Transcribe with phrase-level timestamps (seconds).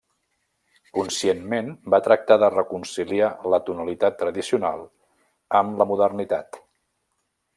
[0.97, 4.83] Conscientment va tractar de reconciliar la tonalitat tradicional
[5.63, 6.61] amb la modernitat.